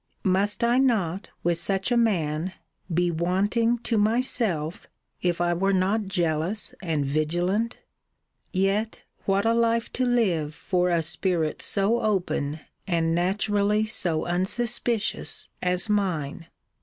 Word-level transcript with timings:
Must 0.23 0.63
I 0.63 0.79
not, 0.79 1.29
with 1.43 1.59
such 1.59 1.91
a 1.91 1.95
man, 1.95 2.53
be 2.91 3.11
wanting 3.11 3.77
to 3.83 3.99
myself, 3.99 4.87
if 5.21 5.39
I 5.39 5.53
were 5.53 5.71
not 5.71 6.07
jealous 6.07 6.73
and 6.81 7.05
vigilant? 7.05 7.77
Yet 8.51 9.03
what 9.25 9.45
a 9.45 9.53
life 9.53 9.93
to 9.93 10.03
live 10.07 10.55
for 10.55 10.89
a 10.89 11.03
spirit 11.03 11.61
so 11.61 12.01
open, 12.01 12.61
and 12.87 13.13
naturally 13.13 13.85
so 13.85 14.25
unsuspicious, 14.25 15.49
as 15.61 15.87
mine? 15.87 16.47